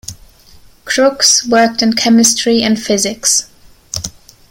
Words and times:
Crookes 0.83 1.45
worked 1.47 1.83
in 1.83 1.93
chemistry 1.93 2.63
and 2.63 2.81
physics. 2.81 3.45